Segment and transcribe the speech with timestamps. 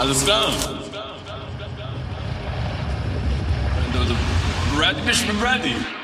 [0.00, 0.80] Understand?
[5.04, 5.99] Bishop Brady.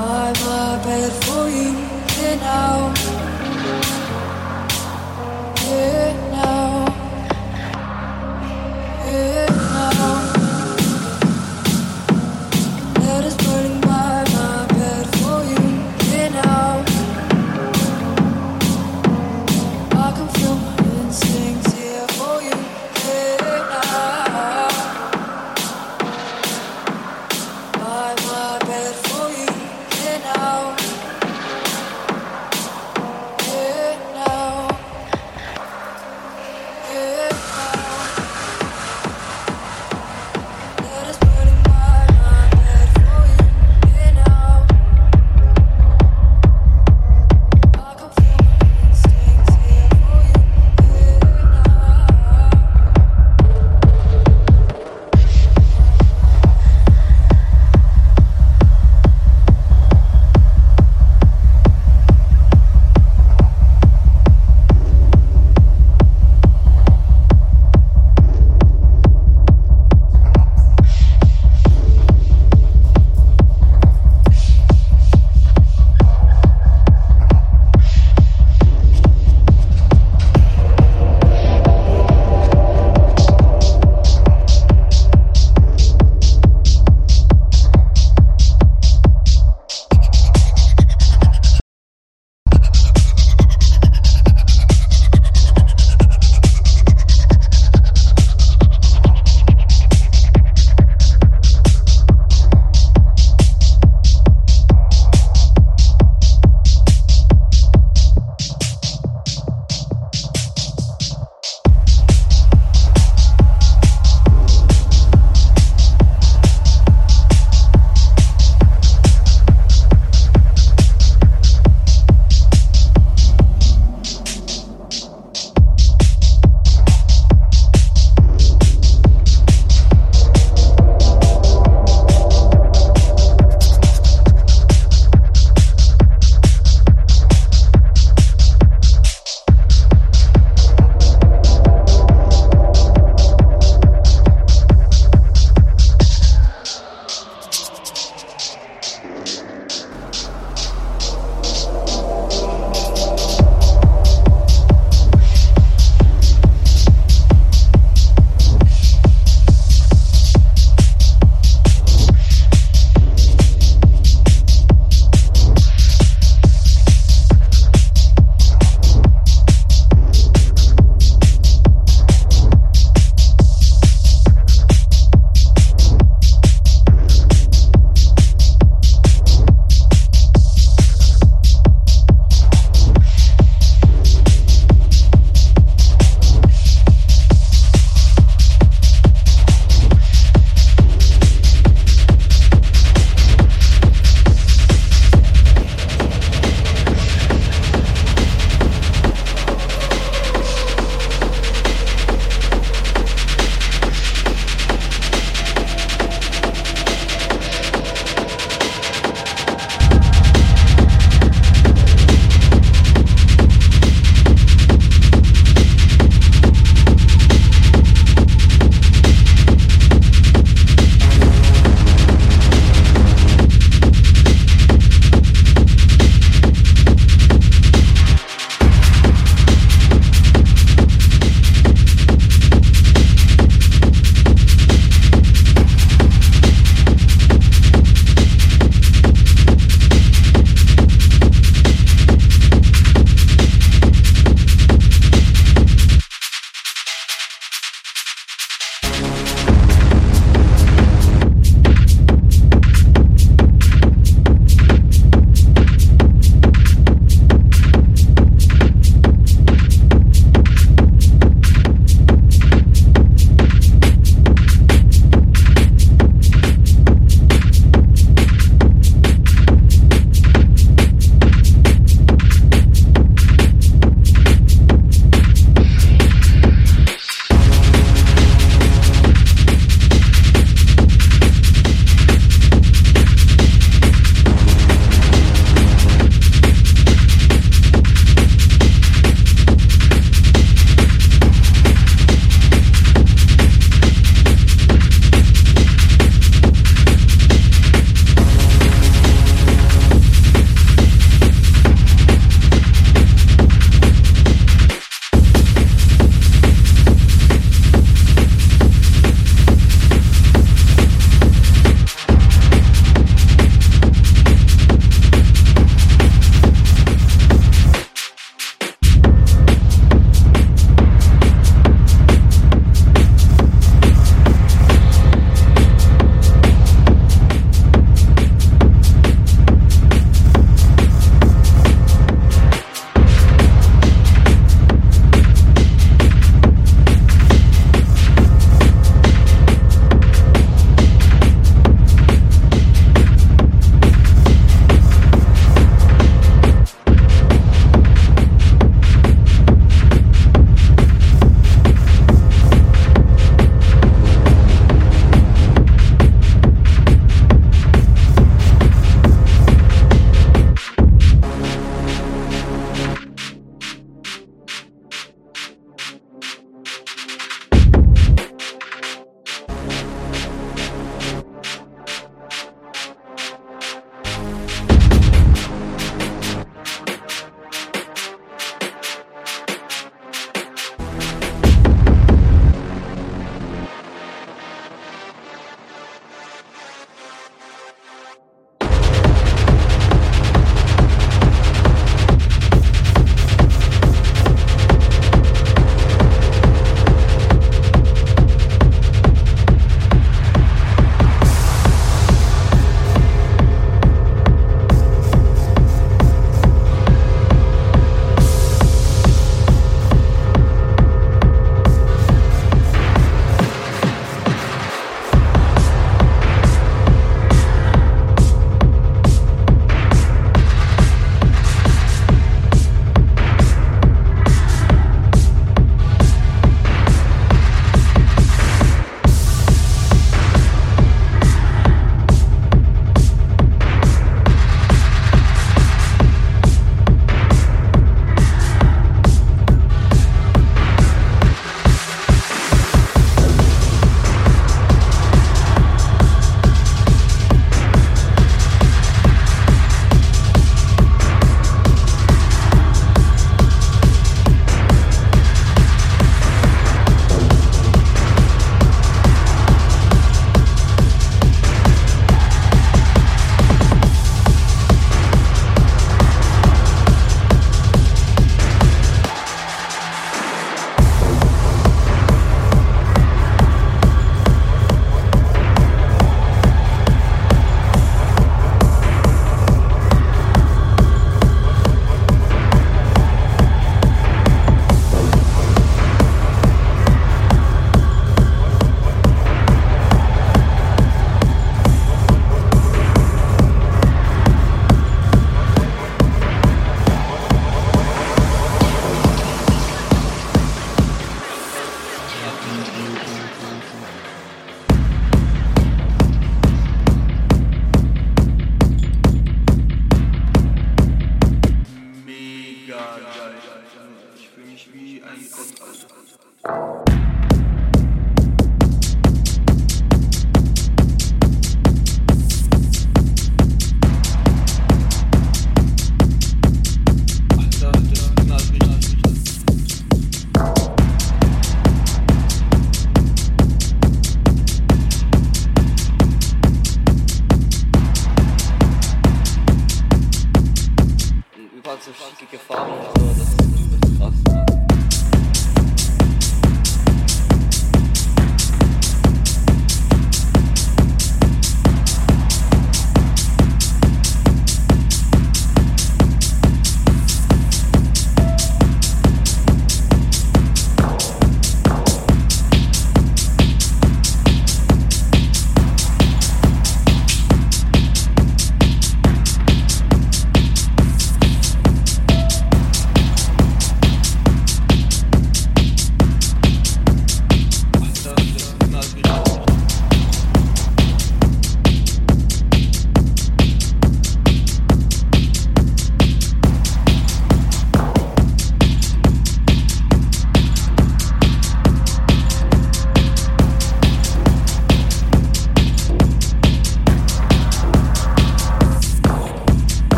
[0.00, 1.72] I've a bed for you,
[2.06, 3.27] get out.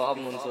[0.00, 0.49] Farben und so,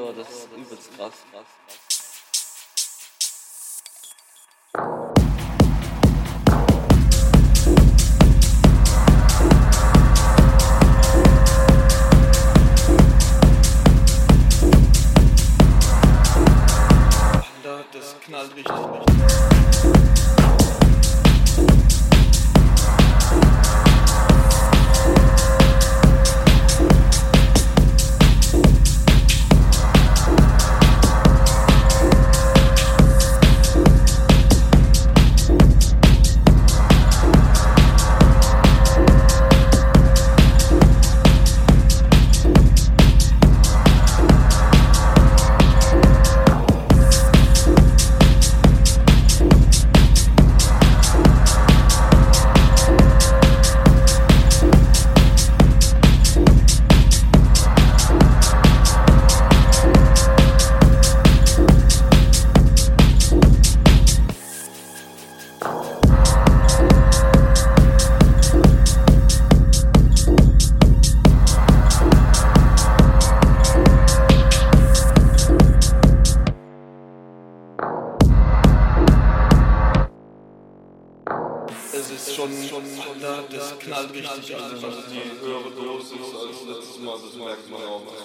[83.80, 88.02] knallt richtig, also Also die höhere Dosis als letztes Mal, das merkt man auch.
[88.04, 88.20] Das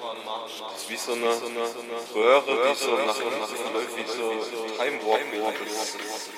[0.00, 0.16] an,
[0.76, 4.06] ist wie so eine, so eine, so eine Röhre, die so nach, nach läuft, wie
[4.06, 4.32] so
[5.66, 6.30] ist.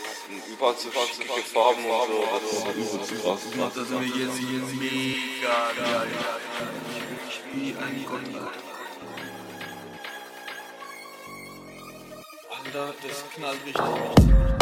[0.48, 3.40] Überall so schickige Farben und so, das ist übelst krass.
[3.56, 6.08] macht das mir jetzt hier mega geil.
[6.90, 8.26] Ich mich wie ein Gott.
[12.64, 14.61] Alter, das knallt richtig, richtig.